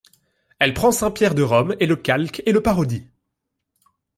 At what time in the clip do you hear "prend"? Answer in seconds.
0.73-0.91